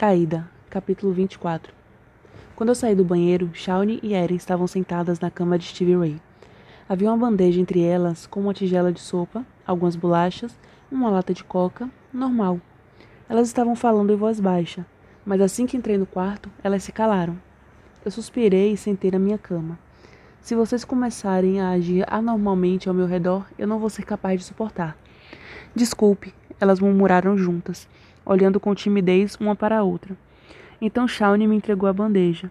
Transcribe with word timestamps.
Traída, 0.00 0.48
capítulo 0.70 1.12
24. 1.12 1.74
Quando 2.56 2.70
eu 2.70 2.74
saí 2.74 2.94
do 2.94 3.04
banheiro, 3.04 3.50
Shawnee 3.52 4.00
e 4.02 4.14
Erin 4.14 4.36
estavam 4.36 4.66
sentadas 4.66 5.20
na 5.20 5.30
cama 5.30 5.58
de 5.58 5.66
Stevie 5.66 5.94
Ray. 5.94 6.22
Havia 6.88 7.10
uma 7.10 7.18
bandeja 7.18 7.60
entre 7.60 7.82
elas 7.82 8.26
com 8.26 8.40
uma 8.40 8.54
tigela 8.54 8.90
de 8.90 8.98
sopa, 8.98 9.44
algumas 9.66 9.96
bolachas, 9.96 10.58
uma 10.90 11.10
lata 11.10 11.34
de 11.34 11.44
coca, 11.44 11.86
normal. 12.14 12.58
Elas 13.28 13.48
estavam 13.48 13.76
falando 13.76 14.10
em 14.10 14.16
voz 14.16 14.40
baixa, 14.40 14.86
mas 15.22 15.38
assim 15.42 15.66
que 15.66 15.76
entrei 15.76 15.98
no 15.98 16.06
quarto, 16.06 16.50
elas 16.64 16.82
se 16.82 16.92
calaram. 16.92 17.38
Eu 18.02 18.10
suspirei 18.10 18.72
e 18.72 18.78
sentei 18.78 19.10
na 19.10 19.18
minha 19.18 19.36
cama. 19.36 19.78
Se 20.40 20.54
vocês 20.54 20.82
começarem 20.82 21.60
a 21.60 21.72
agir 21.72 22.06
anormalmente 22.08 22.88
ao 22.88 22.94
meu 22.94 23.04
redor, 23.04 23.44
eu 23.58 23.68
não 23.68 23.78
vou 23.78 23.90
ser 23.90 24.06
capaz 24.06 24.40
de 24.40 24.46
suportar. 24.46 24.96
Desculpe, 25.74 26.32
elas 26.58 26.80
murmuraram 26.80 27.36
juntas 27.36 27.86
olhando 28.30 28.60
com 28.60 28.72
timidez 28.76 29.36
uma 29.40 29.56
para 29.56 29.78
a 29.78 29.82
outra. 29.82 30.16
Então 30.80 31.08
Shawnee 31.08 31.48
me 31.48 31.56
entregou 31.56 31.88
a 31.88 31.92
bandeja. 31.92 32.48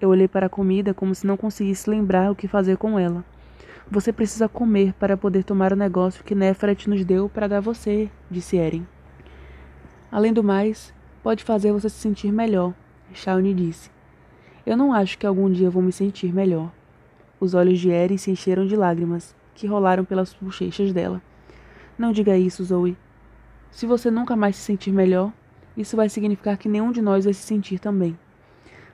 Eu 0.00 0.08
olhei 0.08 0.26
para 0.26 0.46
a 0.46 0.48
comida 0.48 0.94
como 0.94 1.14
se 1.14 1.26
não 1.26 1.36
conseguisse 1.36 1.90
lembrar 1.90 2.32
o 2.32 2.34
que 2.34 2.48
fazer 2.48 2.78
com 2.78 2.98
ela. 2.98 3.22
Você 3.90 4.14
precisa 4.14 4.48
comer 4.48 4.94
para 4.94 5.18
poder 5.18 5.44
tomar 5.44 5.74
o 5.74 5.76
negócio 5.76 6.24
que 6.24 6.34
Nefret 6.34 6.88
nos 6.88 7.04
deu 7.04 7.28
para 7.28 7.46
dar 7.46 7.60
você, 7.60 8.08
disse 8.30 8.56
Eren. 8.56 8.86
Além 10.10 10.32
do 10.32 10.42
mais, 10.42 10.94
pode 11.22 11.44
fazer 11.44 11.70
você 11.70 11.90
se 11.90 11.96
sentir 11.96 12.32
melhor, 12.32 12.72
Shawnee 13.12 13.52
disse. 13.52 13.90
Eu 14.64 14.74
não 14.74 14.90
acho 14.90 15.18
que 15.18 15.26
algum 15.26 15.50
dia 15.50 15.68
vou 15.68 15.82
me 15.82 15.92
sentir 15.92 16.32
melhor. 16.32 16.72
Os 17.38 17.52
olhos 17.52 17.78
de 17.78 17.90
Eren 17.90 18.16
se 18.16 18.30
encheram 18.30 18.66
de 18.66 18.74
lágrimas, 18.74 19.36
que 19.54 19.66
rolaram 19.66 20.04
pelas 20.04 20.32
bochechas 20.40 20.94
dela. 20.94 21.20
Não 21.98 22.10
diga 22.10 22.38
isso, 22.38 22.64
Zoe. 22.64 22.96
Se 23.70 23.86
você 23.86 24.10
nunca 24.10 24.34
mais 24.34 24.56
se 24.56 24.62
sentir 24.62 24.92
melhor, 24.92 25.32
isso 25.76 25.96
vai 25.96 26.08
significar 26.08 26.58
que 26.58 26.68
nenhum 26.68 26.90
de 26.90 27.00
nós 27.00 27.24
vai 27.24 27.32
se 27.32 27.42
sentir 27.42 27.78
também. 27.78 28.18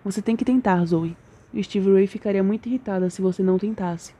Você 0.04 0.20
tem 0.20 0.36
que 0.36 0.44
tentar, 0.44 0.84
Zoe. 0.84 1.16
E 1.52 1.62
Steve 1.64 1.92
Ray 1.92 2.06
ficaria 2.06 2.42
muito 2.42 2.68
irritada 2.68 3.08
se 3.08 3.22
você 3.22 3.42
não 3.42 3.58
tentasse. 3.58 4.14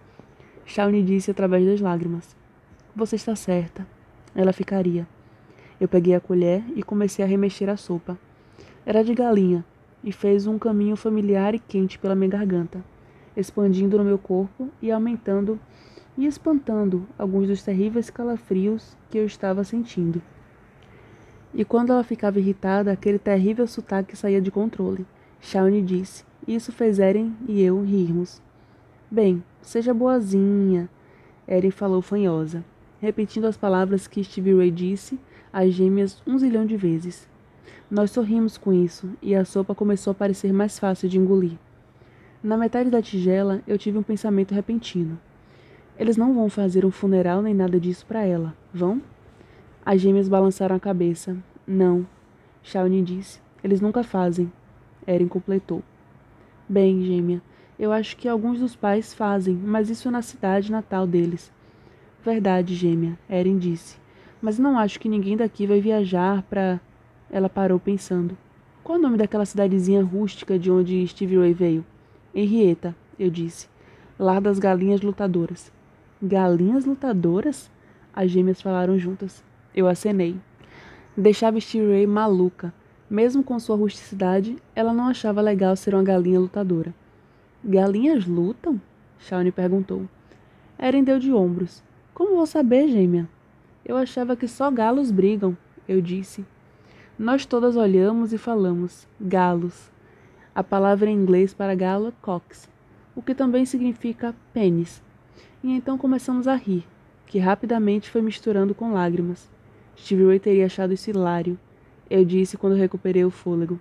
Shawnee 0.64 1.02
disse 1.02 1.30
através 1.30 1.64
das 1.66 1.80
lágrimas. 1.80 2.34
Você 2.94 3.16
está 3.16 3.36
certa. 3.36 3.86
Ela 4.34 4.52
ficaria. 4.52 5.06
Eu 5.78 5.86
peguei 5.86 6.14
a 6.14 6.20
colher 6.20 6.64
e 6.74 6.82
comecei 6.82 7.24
a 7.24 7.28
remexer 7.28 7.68
a 7.68 7.76
sopa. 7.76 8.18
Era 8.84 9.04
de 9.04 9.14
galinha 9.14 9.64
e 10.02 10.10
fez 10.10 10.46
um 10.46 10.58
caminho 10.58 10.96
familiar 10.96 11.54
e 11.54 11.58
quente 11.58 11.98
pela 11.98 12.14
minha 12.14 12.30
garganta, 12.30 12.82
expandindo 13.36 13.98
no 13.98 14.04
meu 14.04 14.18
corpo 14.18 14.70
e 14.80 14.90
aumentando 14.90 15.60
e 16.16 16.26
espantando 16.26 17.06
alguns 17.18 17.48
dos 17.48 17.62
terríveis 17.62 18.08
calafrios 18.08 18.96
que 19.10 19.18
eu 19.18 19.26
estava 19.26 19.62
sentindo. 19.62 20.22
E 21.56 21.64
quando 21.64 21.90
ela 21.90 22.04
ficava 22.04 22.38
irritada, 22.38 22.92
aquele 22.92 23.18
terrível 23.18 23.66
sotaque 23.66 24.14
saía 24.14 24.42
de 24.42 24.50
controle. 24.50 25.06
Shawnee 25.40 25.80
disse. 25.80 26.22
Isso 26.46 26.70
fez 26.70 26.98
Eren 26.98 27.34
e 27.48 27.62
eu 27.62 27.82
rirmos. 27.82 28.42
Bem, 29.10 29.42
seja 29.62 29.94
boazinha, 29.94 30.86
Eren 31.48 31.70
falou 31.70 32.02
fanhosa, 32.02 32.62
repetindo 33.00 33.46
as 33.46 33.56
palavras 33.56 34.06
que 34.06 34.22
Stevie 34.22 34.54
Ray 34.54 34.70
disse 34.70 35.18
às 35.50 35.72
gêmeas 35.72 36.22
um 36.26 36.38
zilhão 36.38 36.66
de 36.66 36.76
vezes. 36.76 37.26
Nós 37.90 38.10
sorrimos 38.10 38.58
com 38.58 38.72
isso, 38.72 39.08
e 39.22 39.34
a 39.34 39.44
sopa 39.44 39.74
começou 39.74 40.10
a 40.10 40.14
parecer 40.14 40.52
mais 40.52 40.78
fácil 40.78 41.08
de 41.08 41.18
engolir. 41.18 41.56
Na 42.42 42.58
metade 42.58 42.90
da 42.90 43.00
tigela, 43.00 43.62
eu 43.66 43.78
tive 43.78 43.96
um 43.96 44.02
pensamento 44.02 44.54
repentino. 44.54 45.18
Eles 45.98 46.18
não 46.18 46.34
vão 46.34 46.50
fazer 46.50 46.84
um 46.84 46.90
funeral 46.90 47.40
nem 47.40 47.54
nada 47.54 47.80
disso 47.80 48.04
para 48.04 48.22
ela, 48.24 48.54
vão? 48.74 49.00
As 49.86 50.00
gêmeas 50.00 50.28
balançaram 50.28 50.74
a 50.74 50.80
cabeça. 50.80 51.36
Não, 51.64 52.04
Shawnee 52.60 53.02
disse. 53.02 53.40
Eles 53.62 53.80
nunca 53.80 54.02
fazem. 54.02 54.50
Eren 55.06 55.28
completou. 55.28 55.80
Bem, 56.68 57.04
gêmea, 57.04 57.40
eu 57.78 57.92
acho 57.92 58.16
que 58.16 58.28
alguns 58.28 58.58
dos 58.58 58.74
pais 58.74 59.14
fazem, 59.14 59.54
mas 59.54 59.88
isso 59.88 60.08
é 60.08 60.10
na 60.10 60.22
cidade 60.22 60.72
natal 60.72 61.06
deles. 61.06 61.52
Verdade, 62.24 62.74
gêmea, 62.74 63.16
Eren 63.28 63.58
disse. 63.58 63.96
Mas 64.42 64.58
não 64.58 64.76
acho 64.76 64.98
que 64.98 65.08
ninguém 65.08 65.36
daqui 65.36 65.68
vai 65.68 65.80
viajar 65.80 66.42
para. 66.50 66.80
Ela 67.30 67.48
parou 67.48 67.78
pensando. 67.78 68.36
Qual 68.82 68.98
o 68.98 69.00
nome 69.00 69.16
daquela 69.16 69.46
cidadezinha 69.46 70.02
rústica 70.02 70.58
de 70.58 70.68
onde 70.68 71.06
Steve 71.06 71.38
Ray 71.38 71.52
veio? 71.52 71.86
Henrietta, 72.34 72.92
eu 73.16 73.30
disse. 73.30 73.68
Lar 74.18 74.40
das 74.40 74.58
galinhas 74.58 75.00
lutadoras. 75.00 75.70
Galinhas 76.20 76.84
lutadoras? 76.84 77.70
As 78.12 78.32
gêmeas 78.32 78.60
falaram 78.60 78.98
juntas. 78.98 79.44
Eu 79.76 79.86
acenei. 79.86 80.40
Deixava 81.14 81.60
Stevie 81.60 81.92
Ray 81.92 82.06
maluca. 82.06 82.72
Mesmo 83.10 83.44
com 83.44 83.58
sua 83.60 83.76
rusticidade, 83.76 84.56
ela 84.74 84.94
não 84.94 85.06
achava 85.06 85.42
legal 85.42 85.76
ser 85.76 85.94
uma 85.94 86.02
galinha 86.02 86.40
lutadora. 86.40 86.94
Galinhas 87.62 88.26
lutam? 88.26 88.80
Shawnee 89.18 89.52
perguntou. 89.52 90.08
Eren 90.78 91.04
deu 91.04 91.18
de 91.18 91.30
ombros. 91.30 91.84
Como 92.14 92.36
vou 92.36 92.46
saber, 92.46 92.88
gêmea? 92.88 93.28
Eu 93.84 93.98
achava 93.98 94.34
que 94.34 94.48
só 94.48 94.70
galos 94.70 95.10
brigam, 95.10 95.54
eu 95.86 96.00
disse. 96.00 96.44
Nós 97.18 97.44
todas 97.44 97.76
olhamos 97.76 98.32
e 98.32 98.38
falamos. 98.38 99.06
Galos. 99.20 99.90
A 100.54 100.64
palavra 100.64 101.10
em 101.10 101.14
inglês 101.14 101.52
para 101.52 101.74
galo 101.74 102.08
é 102.08 102.12
cox, 102.22 102.66
o 103.14 103.20
que 103.20 103.34
também 103.34 103.66
significa 103.66 104.34
pênis. 104.54 105.02
E 105.62 105.70
então 105.70 105.98
começamos 105.98 106.48
a 106.48 106.54
rir, 106.54 106.86
que 107.26 107.38
rapidamente 107.38 108.10
foi 108.10 108.22
misturando 108.22 108.74
com 108.74 108.94
lágrimas. 108.94 109.54
Steve 109.96 110.26
Ray 110.26 110.38
teria 110.38 110.66
achado 110.66 110.92
isso 110.92 111.10
hilário. 111.10 111.58
Eu 112.08 112.24
disse 112.24 112.56
quando 112.56 112.76
recuperei 112.76 113.24
o 113.24 113.30
fôlego. 113.30 113.80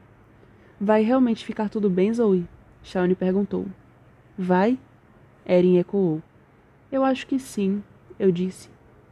Vai 0.79 1.03
realmente 1.03 1.45
ficar 1.45 1.69
tudo 1.69 1.89
bem, 1.89 2.13
Zoe? 2.13 2.47
Shawnee 2.81 3.15
perguntou. 3.15 3.65
Vai? 4.37 4.79
Erin 5.45 5.77
ecoou. 5.77 6.21
Eu 6.91 7.03
acho 7.03 7.27
que 7.27 7.37
sim, 7.37 7.83
eu 8.17 8.31
disse. 8.31 8.69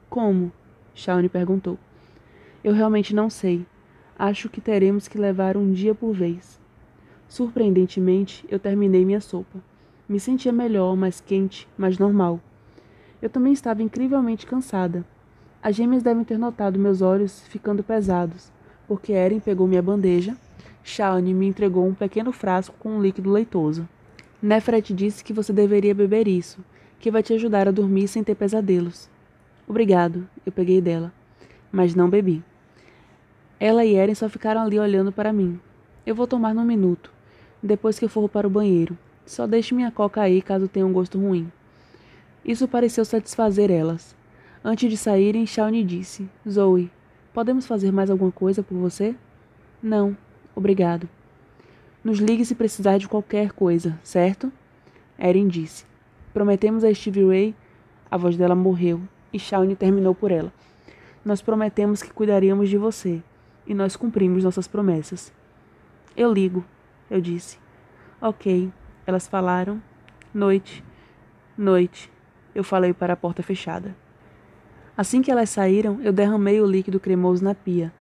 Como? 0.10 0.52
Shawnee 0.96 1.30
perguntou. 1.30 1.78
Eu 2.64 2.74
realmente 2.74 3.14
não 3.14 3.30
sei. 3.30 3.66
Acho 4.18 4.50
que 4.50 4.62
teremos 4.62 5.08
que 5.08 5.18
levar 5.18 5.58
um 5.58 5.72
dia 5.72 5.94
por 5.94 6.14
vez. 6.14 6.60
Surpreendentemente, 7.28 8.46
eu 8.48 8.60
terminei 8.60 9.04
minha 9.04 9.20
sopa. 9.20 9.60
Me 10.08 10.20
sentia 10.20 10.52
melhor, 10.52 10.96
mais 10.96 11.20
quente, 11.20 11.68
mais 11.78 11.98
normal. 11.98 12.40
Eu 13.22 13.30
também 13.30 13.54
estava 13.54 13.82
incrivelmente 13.82 14.46
cansada. 14.46 15.06
As 15.64 15.78
gêmeas 15.78 16.04
devem 16.04 16.26
ter 16.26 16.38
notado 16.38 16.78
meus 16.78 17.02
olhos 17.02 17.40
ficando 17.48 17.82
pesados, 17.82 18.52
porque 18.86 19.14
Eren 19.14 19.40
pegou 19.40 19.66
minha 19.66 19.82
bandeja. 19.82 20.36
Shawnee 20.84 21.34
me 21.34 21.48
entregou 21.48 21.88
um 21.88 21.94
pequeno 21.94 22.34
frasco 22.34 22.76
com 22.78 22.98
um 22.98 23.02
líquido 23.02 23.32
leitoso. 23.32 23.88
Nefret 24.42 24.94
disse 24.94 25.24
que 25.24 25.32
você 25.32 25.54
deveria 25.54 25.96
beber 25.96 26.28
isso, 26.28 26.60
que 27.00 27.10
vai 27.10 27.24
te 27.24 27.34
ajudar 27.34 27.66
a 27.66 27.72
dormir 27.72 28.10
sem 28.10 28.22
ter 28.26 28.36
pesadelos. 28.36 29.10
Obrigado, 29.66 30.28
eu 30.46 30.52
peguei 30.52 30.82
dela, 30.82 31.14
mas 31.72 31.96
não 31.96 32.10
bebi. 32.10 32.44
Ela 33.58 33.86
e 33.86 33.96
Eren 33.96 34.16
só 34.16 34.28
ficaram 34.28 34.60
ali 34.60 34.78
olhando 34.78 35.14
para 35.14 35.32
mim. 35.32 35.58
Eu 36.06 36.14
vou 36.14 36.28
tomar 36.28 36.54
num 36.54 36.66
minuto, 36.66 37.10
depois 37.62 37.98
que 37.98 38.04
eu 38.04 38.10
for 38.10 38.28
para 38.28 38.46
o 38.46 38.50
banheiro. 38.50 38.98
Só 39.26 39.48
deixe 39.48 39.74
minha 39.74 39.92
coca 39.92 40.20
aí 40.20 40.42
caso 40.42 40.68
tenha 40.68 40.86
um 40.86 40.92
gosto 40.92 41.18
ruim. 41.18 41.50
Isso 42.44 42.68
pareceu 42.68 43.06
satisfazer 43.06 43.72
elas. 43.72 44.14
Antes 44.66 44.90
de 44.90 44.96
saírem, 44.96 45.46
Shawnee 45.46 45.84
disse: 45.84 46.30
Zoe, 46.50 46.90
podemos 47.34 47.68
fazer 47.68 47.92
mais 47.92 48.10
alguma 48.10 48.32
coisa 48.32 48.64
por 48.64 48.78
você? 48.78 49.14
Não, 49.82 50.16
obrigado. 50.56 51.10
Nos 52.02 52.20
ligue 52.20 52.46
se 52.46 52.56
precisar 52.56 52.98
de 52.98 53.10
qualquer 53.10 53.52
coisa, 53.52 54.00
certo? 54.02 54.50
Erin 55.20 55.50
disse. 55.50 55.86
Prometemos 56.34 56.86
a 56.86 56.94
Stevie 56.94 57.28
Ray. 57.28 57.56
A 58.10 58.16
voz 58.16 58.38
dela 58.38 58.56
morreu 58.56 59.02
e 59.34 59.40
Shawnee 59.40 59.76
terminou 59.76 60.16
por 60.16 60.32
ela. 60.32 60.54
Nós 61.26 61.42
prometemos 61.42 62.02
que 62.02 62.14
cuidaríamos 62.14 62.70
de 62.70 62.78
você 62.78 63.22
e 63.68 63.74
nós 63.74 63.98
cumprimos 63.98 64.46
nossas 64.46 64.68
promessas. 64.68 65.34
Eu 66.16 66.32
ligo, 66.32 66.64
eu 67.12 67.20
disse. 67.20 67.60
Ok, 68.22 68.72
elas 69.06 69.28
falaram. 69.28 69.82
Noite, 70.34 70.82
noite. 71.58 72.10
Eu 72.56 72.64
falei 72.64 72.94
para 72.94 73.14
a 73.14 73.18
porta 73.18 73.44
fechada. 73.44 73.94
Assim 74.96 75.24
que 75.24 75.32
elas 75.32 75.50
saíram, 75.50 76.00
eu 76.04 76.14
derramei 76.14 76.62
o 76.62 76.68
líquido 76.68 77.00
cremoso 77.00 77.44
na 77.44 77.56
pia 77.56 77.92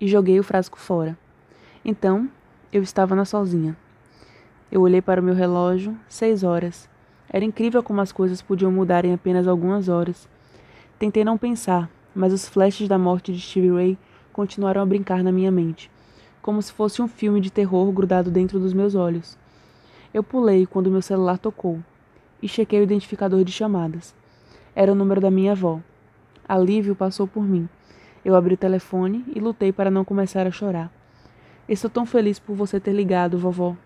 e 0.00 0.08
joguei 0.08 0.40
o 0.40 0.42
frasco 0.42 0.78
fora. 0.78 1.18
Então, 1.84 2.26
eu 2.72 2.82
estava 2.82 3.14
na 3.14 3.26
sozinha. 3.26 3.76
Eu 4.72 4.80
olhei 4.80 5.02
para 5.02 5.20
o 5.20 5.24
meu 5.24 5.34
relógio, 5.34 5.94
seis 6.08 6.42
horas. 6.42 6.88
Era 7.28 7.44
incrível 7.44 7.82
como 7.82 8.00
as 8.00 8.12
coisas 8.12 8.40
podiam 8.40 8.72
mudar 8.72 9.04
em 9.04 9.12
apenas 9.12 9.46
algumas 9.46 9.90
horas. 9.90 10.26
Tentei 10.98 11.22
não 11.22 11.36
pensar, 11.36 11.90
mas 12.14 12.32
os 12.32 12.48
flashes 12.48 12.88
da 12.88 12.96
morte 12.96 13.30
de 13.30 13.40
Stevie 13.40 13.70
Ray 13.70 13.98
continuaram 14.32 14.80
a 14.80 14.86
brincar 14.86 15.22
na 15.22 15.30
minha 15.30 15.50
mente, 15.50 15.90
como 16.40 16.62
se 16.62 16.72
fosse 16.72 17.02
um 17.02 17.08
filme 17.08 17.42
de 17.42 17.50
terror 17.50 17.92
grudado 17.92 18.30
dentro 18.30 18.58
dos 18.58 18.72
meus 18.72 18.94
olhos. 18.94 19.36
Eu 20.14 20.22
pulei 20.22 20.64
quando 20.64 20.90
meu 20.90 21.02
celular 21.02 21.36
tocou 21.36 21.78
e 22.42 22.48
chequei 22.48 22.80
o 22.80 22.84
identificador 22.84 23.44
de 23.44 23.52
chamadas. 23.52 24.14
Era 24.74 24.92
o 24.92 24.94
número 24.94 25.20
da 25.20 25.30
minha 25.30 25.52
avó. 25.52 25.80
Alívio 26.48 26.96
passou 26.96 27.26
por 27.26 27.44
mim. 27.44 27.68
Eu 28.24 28.34
abri 28.34 28.54
o 28.54 28.56
telefone 28.56 29.22
e 29.36 29.38
lutei 29.38 29.70
para 29.70 29.90
não 29.90 30.02
começar 30.02 30.46
a 30.46 30.50
chorar. 30.50 30.90
Estou 31.68 31.90
tão 31.90 32.06
feliz 32.06 32.38
por 32.38 32.56
você 32.56 32.80
ter 32.80 32.94
ligado, 32.94 33.36
vovó. 33.36 33.76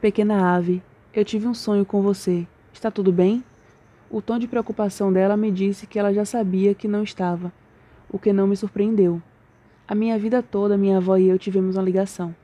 Pequena 0.00 0.56
ave, 0.56 0.82
eu 1.12 1.22
tive 1.22 1.46
um 1.46 1.52
sonho 1.52 1.84
com 1.84 2.00
você. 2.00 2.46
Está 2.72 2.90
tudo 2.90 3.12
bem? 3.12 3.44
O 4.10 4.22
tom 4.22 4.38
de 4.38 4.48
preocupação 4.48 5.12
dela 5.12 5.36
me 5.36 5.50
disse 5.50 5.86
que 5.86 5.98
ela 5.98 6.14
já 6.14 6.24
sabia 6.24 6.74
que 6.74 6.88
não 6.88 7.02
estava, 7.02 7.52
o 8.10 8.18
que 8.18 8.32
não 8.32 8.46
me 8.46 8.56
surpreendeu. 8.56 9.20
A 9.86 9.94
minha 9.94 10.18
vida 10.18 10.42
toda, 10.42 10.78
minha 10.78 10.96
avó 10.96 11.18
e 11.18 11.28
eu 11.28 11.38
tivemos 11.38 11.76
uma 11.76 11.82
ligação. 11.82 12.34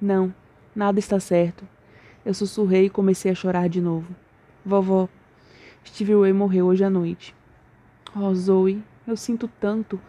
Não, 0.00 0.34
nada 0.74 0.98
está 0.98 1.20
certo. 1.20 1.64
Eu 2.26 2.34
sussurrei 2.34 2.86
e 2.86 2.90
comecei 2.90 3.30
a 3.30 3.34
chorar 3.36 3.68
de 3.68 3.80
novo. 3.80 4.12
Vovó, 4.66 5.08
Stevie 5.86 6.20
Ray 6.20 6.32
morreu 6.32 6.66
hoje 6.66 6.82
à 6.82 6.90
noite. 6.90 7.37
Oh, 8.16 8.34
Zoe, 8.34 8.82
eu 9.06 9.16
sinto 9.16 9.48
tanto. 9.60 10.00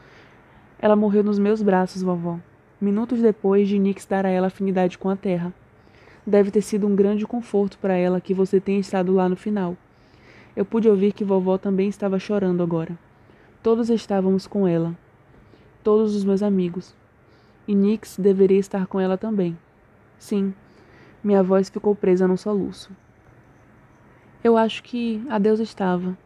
Ela 0.79 0.95
morreu 0.95 1.23
nos 1.23 1.37
meus 1.37 1.61
braços, 1.61 2.01
vovó. 2.01 2.39
Minutos 2.79 3.21
depois 3.21 3.67
de 3.67 3.77
Nix 3.77 4.05
dar 4.05 4.25
a 4.25 4.29
ela 4.29 4.47
afinidade 4.47 4.97
com 4.97 5.09
a 5.09 5.15
terra. 5.15 5.53
Deve 6.25 6.49
ter 6.49 6.61
sido 6.61 6.87
um 6.87 6.95
grande 6.95 7.27
conforto 7.27 7.77
para 7.77 7.95
ela 7.95 8.21
que 8.21 8.33
você 8.33 8.59
tenha 8.59 8.79
estado 8.79 9.13
lá 9.13 9.27
no 9.27 9.35
final. 9.35 9.75
Eu 10.55 10.63
pude 10.63 10.87
ouvir 10.87 11.11
que 11.11 11.25
vovó 11.25 11.57
também 11.57 11.89
estava 11.89 12.17
chorando 12.17 12.63
agora. 12.63 12.97
Todos 13.61 13.89
estávamos 13.89 14.47
com 14.47 14.65
ela. 14.65 14.95
Todos 15.83 16.15
os 16.15 16.23
meus 16.23 16.41
amigos. 16.41 16.95
E 17.67 17.75
Nix 17.75 18.17
deveria 18.17 18.59
estar 18.59 18.87
com 18.87 18.99
ela 18.99 19.17
também. 19.17 19.57
Sim, 20.17 20.53
minha 21.21 21.43
voz 21.43 21.69
ficou 21.69 21.93
presa 21.93 22.27
num 22.27 22.37
soluço. 22.37 22.91
Eu 24.41 24.55
acho 24.55 24.81
que 24.83 25.21
a 25.29 25.37
Deus 25.37 25.59
estava. 25.59 26.17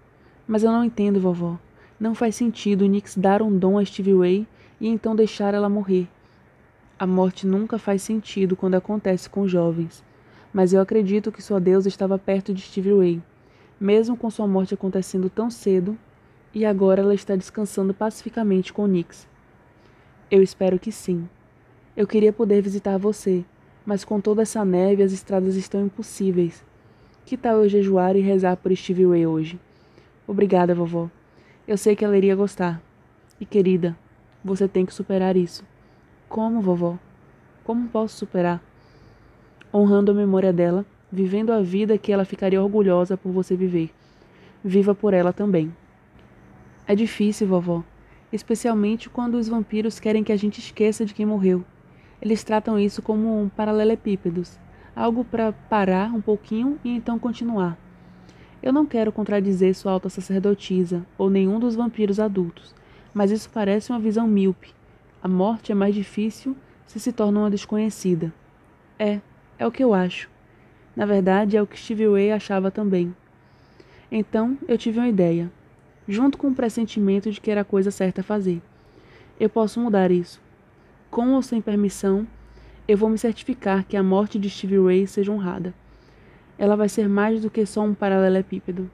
Mas 0.47 0.63
eu 0.63 0.71
não 0.71 0.83
entendo, 0.83 1.19
vovó. 1.19 1.57
Não 2.03 2.13
faz 2.13 2.35
sentido 2.35 2.85
Nix 2.85 3.15
dar 3.15 3.41
um 3.41 3.57
dom 3.57 3.77
a 3.77 3.85
Stevie 3.85 4.13
Ray 4.13 4.47
e 4.77 4.89
então 4.89 5.15
deixar 5.15 5.53
ela 5.53 5.69
morrer. 5.69 6.05
A 6.99 7.07
morte 7.07 7.47
nunca 7.47 7.77
faz 7.77 8.01
sentido 8.01 8.57
quando 8.57 8.75
acontece 8.75 9.29
com 9.29 9.47
jovens, 9.47 10.03
mas 10.53 10.73
eu 10.73 10.81
acredito 10.81 11.31
que 11.31 11.41
sua 11.41 11.61
deusa 11.61 11.87
estava 11.87 12.19
perto 12.19 12.53
de 12.53 12.59
Stevie 12.59 12.93
Ray, 12.93 13.21
mesmo 13.79 14.17
com 14.17 14.29
sua 14.29 14.45
morte 14.45 14.73
acontecendo 14.73 15.29
tão 15.29 15.49
cedo, 15.49 15.97
e 16.53 16.65
agora 16.65 17.01
ela 17.01 17.15
está 17.15 17.37
descansando 17.37 17.93
pacificamente 17.93 18.73
com 18.73 18.85
Nix. 18.85 19.25
Eu 20.29 20.43
espero 20.43 20.77
que 20.77 20.91
sim. 20.91 21.25
Eu 21.95 22.05
queria 22.05 22.33
poder 22.33 22.61
visitar 22.61 22.97
você, 22.97 23.45
mas 23.85 24.03
com 24.03 24.19
toda 24.19 24.41
essa 24.41 24.65
neve 24.65 25.03
as 25.03 25.13
estradas 25.13 25.55
estão 25.55 25.85
impossíveis. 25.85 26.65
Que 27.25 27.37
tal 27.37 27.63
eu 27.63 27.69
jejuar 27.69 28.17
e 28.17 28.19
rezar 28.19 28.57
por 28.57 28.75
Stevie 28.75 29.07
Ray 29.07 29.25
hoje? 29.25 29.57
Obrigada, 30.27 30.75
vovó. 30.75 31.09
Eu 31.65 31.77
sei 31.77 31.95
que 31.95 32.03
ela 32.03 32.17
iria 32.17 32.35
gostar. 32.35 32.81
E 33.39 33.45
querida, 33.45 33.95
você 34.43 34.67
tem 34.67 34.85
que 34.85 34.93
superar 34.93 35.37
isso. 35.37 35.63
Como, 36.27 36.61
vovó? 36.61 36.99
Como 37.63 37.87
posso 37.87 38.17
superar? 38.17 38.61
Honrando 39.73 40.11
a 40.11 40.13
memória 40.13 40.51
dela, 40.51 40.85
vivendo 41.09 41.53
a 41.53 41.61
vida 41.61 41.97
que 41.97 42.11
ela 42.11 42.25
ficaria 42.25 42.61
orgulhosa 42.61 43.15
por 43.15 43.31
você 43.31 43.55
viver. 43.55 43.91
Viva 44.61 44.93
por 44.93 45.13
ela 45.13 45.31
também. 45.31 45.73
É 46.85 46.93
difícil, 46.95 47.47
vovó, 47.47 47.81
especialmente 48.29 49.09
quando 49.09 49.35
os 49.35 49.47
vampiros 49.47 50.01
querem 50.01 50.23
que 50.23 50.33
a 50.33 50.37
gente 50.37 50.59
esqueça 50.59 51.05
de 51.05 51.13
quem 51.13 51.25
morreu. 51.25 51.63
Eles 52.21 52.43
tratam 52.43 52.77
isso 52.77 53.01
como 53.01 53.41
um 53.41 53.47
paralelepípedos, 53.47 54.59
algo 54.93 55.23
para 55.23 55.53
parar 55.53 56.13
um 56.13 56.19
pouquinho 56.19 56.77
e 56.83 56.89
então 56.89 57.17
continuar. 57.17 57.77
Eu 58.63 58.73
não 58.73 58.85
quero 58.85 59.11
contradizer 59.11 59.75
sua 59.75 59.91
alta 59.91 60.09
sacerdotisa 60.09 61.05
ou 61.17 61.29
nenhum 61.29 61.59
dos 61.59 61.75
vampiros 61.75 62.19
adultos, 62.19 62.73
mas 63.13 63.29
isso 63.29 63.49
parece 63.53 63.91
uma 63.91 63.99
visão 63.99 64.27
míope 64.27 64.73
a 65.23 65.27
morte 65.29 65.71
é 65.71 65.75
mais 65.75 65.95
difícil 65.95 66.53
se 66.85 66.99
se 66.99 67.13
torna 67.13 67.39
uma 67.39 67.49
desconhecida. 67.49 68.33
É, 68.99 69.21
é 69.57 69.65
o 69.65 69.71
que 69.71 69.81
eu 69.81 69.93
acho. 69.93 70.29
Na 70.93 71.05
verdade, 71.05 71.55
é 71.55 71.61
o 71.61 71.65
que 71.65 71.79
Stevie 71.79 72.09
Ray 72.09 72.33
achava 72.33 72.69
também. 72.69 73.15
Então, 74.11 74.57
eu 74.67 74.77
tive 74.77 74.99
uma 74.99 75.07
ideia, 75.07 75.49
junto 76.05 76.37
com 76.37 76.49
o 76.49 76.53
pressentimento 76.53 77.31
de 77.31 77.39
que 77.39 77.49
era 77.49 77.61
a 77.61 77.65
coisa 77.65 77.89
certa 77.89 78.19
a 78.19 78.23
fazer. 78.23 78.61
Eu 79.39 79.49
posso 79.49 79.79
mudar 79.79 80.11
isso. 80.11 80.41
Com 81.09 81.35
ou 81.35 81.41
sem 81.41 81.61
permissão, 81.61 82.27
eu 82.85 82.97
vou 82.97 83.09
me 83.09 83.17
certificar 83.17 83.85
que 83.85 83.95
a 83.95 84.03
morte 84.03 84.37
de 84.37 84.49
Stevie 84.49 84.83
Ray 84.83 85.07
seja 85.07 85.31
honrada. 85.31 85.73
Ela 86.57 86.75
vai 86.75 86.89
ser 86.89 87.07
mais 87.09 87.41
do 87.41 87.49
que 87.49 87.65
só 87.65 87.81
um 87.81 87.93
paralelepípedo. 87.93 88.89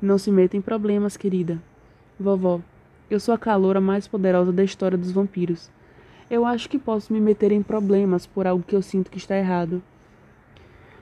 Não 0.00 0.18
se 0.18 0.30
meta 0.30 0.56
em 0.56 0.60
problemas, 0.60 1.16
querida. 1.16 1.62
Vovó, 2.18 2.60
eu 3.10 3.20
sou 3.20 3.34
a 3.34 3.38
caloura 3.38 3.80
mais 3.80 4.06
poderosa 4.06 4.52
da 4.52 4.64
história 4.64 4.98
dos 4.98 5.10
vampiros. 5.10 5.70
Eu 6.30 6.44
acho 6.44 6.68
que 6.68 6.78
posso 6.78 7.12
me 7.12 7.20
meter 7.20 7.52
em 7.52 7.62
problemas 7.62 8.26
por 8.26 8.46
algo 8.46 8.64
que 8.64 8.74
eu 8.74 8.82
sinto 8.82 9.10
que 9.10 9.18
está 9.18 9.36
errado. 9.36 9.82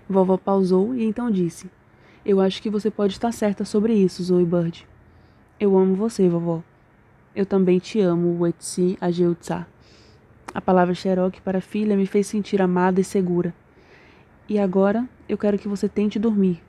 Vovó 0.09 0.37
pausou 0.37 0.95
e 0.95 1.05
então 1.05 1.31
disse: 1.31 1.71
Eu 2.25 2.41
acho 2.41 2.61
que 2.61 2.69
você 2.69 2.91
pode 2.91 3.15
estar 3.15 3.33
certa 3.33 3.65
sobre 3.65 3.95
isso, 3.95 4.23
Zoe 4.23 4.45
Bird. 4.45 4.87
Eu 5.59 5.79
amo 5.79 5.95
você, 5.95 6.29
vovó. 6.29 6.63
Eu 7.35 7.47
também 7.47 7.79
te 7.79 8.01
amo, 8.01 8.43
Wetsi 8.43 8.99
Ajeutsa. 9.01 9.67
A 10.55 10.61
palavra 10.61 10.95
Cherokee 10.95 11.41
para 11.41 11.61
filha 11.61 11.97
me 11.97 12.05
fez 12.05 12.27
sentir 12.27 12.61
amada 12.61 13.01
e 13.01 13.05
segura. 13.05 13.55
E 14.49 14.59
agora 14.59 15.09
eu 15.29 15.39
quero 15.39 15.59
que 15.59 15.69
você 15.69 15.89
tente 15.89 16.19
dormir. 16.19 16.63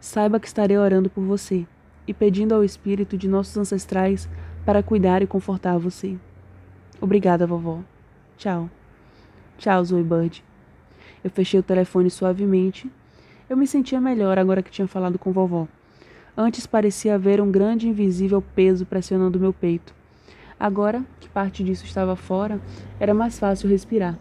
Saiba 0.00 0.38
que 0.38 0.46
estarei 0.46 0.78
orando 0.78 1.08
por 1.08 1.24
você 1.24 1.66
e 2.06 2.14
pedindo 2.14 2.54
ao 2.54 2.62
espírito 2.62 3.16
de 3.16 3.28
nossos 3.28 3.56
ancestrais 3.56 4.28
para 4.64 4.82
cuidar 4.82 5.22
e 5.22 5.26
confortar 5.26 5.78
você. 5.78 6.16
Obrigada, 7.00 7.46
vovó. 7.46 7.80
Tchau. 8.36 8.70
Tchau, 9.58 9.84
Zoe 9.84 10.02
Bird. 10.02 10.44
Eu 11.24 11.30
fechei 11.30 11.58
o 11.58 11.62
telefone 11.62 12.10
suavemente. 12.10 12.90
Eu 13.48 13.56
me 13.56 13.66
sentia 13.66 14.00
melhor 14.00 14.38
agora 14.38 14.62
que 14.62 14.70
tinha 14.70 14.86
falado 14.86 15.18
com 15.18 15.32
vovó. 15.32 15.66
Antes 16.36 16.66
parecia 16.66 17.14
haver 17.14 17.40
um 17.40 17.50
grande 17.50 17.88
invisível 17.88 18.42
peso 18.42 18.84
pressionando 18.84 19.40
meu 19.40 19.52
peito. 19.52 19.94
Agora 20.58 21.04
que 21.20 21.28
parte 21.28 21.64
disso 21.64 21.84
estava 21.84 22.14
fora, 22.16 22.60
era 23.00 23.14
mais 23.14 23.38
fácil 23.38 23.68
respirar. 23.68 24.18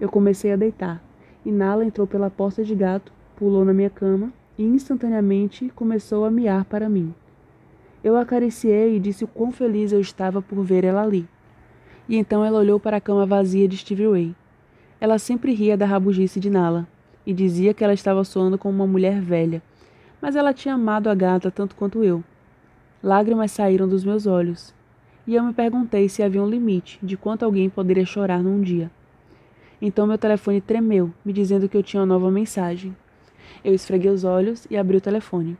Eu 0.00 0.08
comecei 0.08 0.52
a 0.52 0.56
deitar, 0.56 1.02
e 1.44 1.50
Nala 1.50 1.84
entrou 1.84 2.06
pela 2.06 2.30
porta 2.30 2.64
de 2.64 2.74
gato, 2.74 3.12
pulou 3.36 3.64
na 3.64 3.72
minha 3.72 3.90
cama 3.90 4.32
e 4.58 4.64
instantaneamente 4.64 5.70
começou 5.74 6.24
a 6.24 6.30
miar 6.30 6.64
para 6.64 6.88
mim. 6.88 7.14
Eu 8.02 8.16
acariciei 8.16 8.96
e 8.96 9.00
disse 9.00 9.24
o 9.24 9.28
quão 9.28 9.50
feliz 9.50 9.92
eu 9.92 10.00
estava 10.00 10.40
por 10.40 10.62
ver 10.62 10.84
ela 10.84 11.02
ali. 11.02 11.26
E 12.08 12.16
então 12.16 12.44
ela 12.44 12.58
olhou 12.58 12.80
para 12.80 12.96
a 12.96 13.00
cama 13.00 13.24
vazia 13.24 13.68
de 13.68 13.76
Stevie 13.76 14.10
Ray. 14.10 14.34
Ela 15.00 15.18
sempre 15.18 15.52
ria 15.52 15.76
da 15.76 15.86
rabugice 15.86 16.40
de 16.40 16.50
Nala 16.50 16.86
e 17.24 17.32
dizia 17.32 17.72
que 17.72 17.84
ela 17.84 17.92
estava 17.92 18.24
soando 18.24 18.58
como 18.58 18.74
uma 18.74 18.86
mulher 18.86 19.20
velha, 19.20 19.62
mas 20.20 20.36
ela 20.36 20.52
tinha 20.52 20.74
amado 20.74 21.08
a 21.08 21.14
gata 21.14 21.50
tanto 21.50 21.76
quanto 21.76 22.02
eu. 22.02 22.22
Lágrimas 23.02 23.52
saíram 23.52 23.88
dos 23.88 24.04
meus 24.04 24.26
olhos, 24.26 24.74
e 25.26 25.34
eu 25.34 25.42
me 25.42 25.52
perguntei 25.52 26.08
se 26.08 26.22
havia 26.22 26.42
um 26.42 26.48
limite 26.48 26.98
de 27.02 27.16
quanto 27.16 27.44
alguém 27.44 27.70
poderia 27.70 28.04
chorar 28.04 28.42
num 28.42 28.60
dia. 28.60 28.90
Então 29.80 30.06
meu 30.06 30.18
telefone 30.18 30.60
tremeu, 30.60 31.10
me 31.24 31.32
dizendo 31.32 31.68
que 31.68 31.76
eu 31.76 31.82
tinha 31.82 32.00
uma 32.00 32.06
nova 32.06 32.30
mensagem. 32.30 32.94
Eu 33.64 33.72
esfreguei 33.72 34.10
os 34.10 34.24
olhos 34.24 34.66
e 34.70 34.76
abri 34.76 34.96
o 34.96 35.00
telefone. 35.00 35.56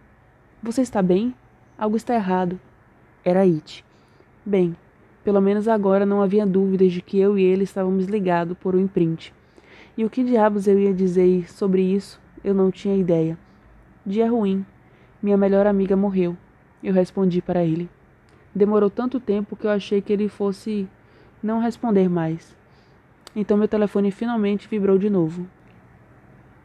Você 0.63 0.83
está 0.83 1.01
bem? 1.01 1.35
Algo 1.79 1.97
está 1.97 2.15
errado. 2.15 2.61
Era 3.25 3.41
It. 3.41 3.85
Bem, 4.45 4.77
pelo 5.25 5.41
menos 5.41 5.69
agora 5.69 6.05
não 6.05 6.21
havia 6.21 6.47
dúvidas 6.47 6.93
de 6.93 7.01
que 7.01 7.19
eu 7.19 7.39
e 7.39 7.43
ele 7.43 7.65
estávamos 7.65 8.07
ligados 8.07 8.57
por 8.59 8.75
um 8.75 8.81
imprint. 8.81 9.33
E 9.97 10.05
o 10.05 10.11
que 10.11 10.25
diabos 10.25 10.67
eu 10.67 10.79
ia 10.79 10.95
dizer 10.95 11.51
sobre 11.51 11.83
isso, 11.83 12.21
eu 12.45 12.55
não 12.55 12.71
tinha 12.71 12.97
ideia. 12.97 13.39
Dia 14.05 14.31
ruim. 14.31 14.65
Minha 15.23 15.37
melhor 15.37 15.67
amiga 15.67 15.97
morreu. 15.97 16.37
Eu 16.83 16.95
respondi 16.95 17.43
para 17.43 17.63
ele. 17.63 17.89
Demorou 18.55 18.89
tanto 18.89 19.21
tempo 19.21 19.57
que 19.57 19.67
eu 19.67 19.71
achei 19.71 20.01
que 20.01 20.13
ele 20.13 20.29
fosse 20.29 20.89
não 21.43 21.61
responder 21.61 22.09
mais. 22.09 22.57
Então 23.35 23.57
meu 23.57 23.69
telefone 23.69 24.11
finalmente 24.11 24.69
vibrou 24.69 24.99
de 24.99 25.09
novo. 25.09 25.47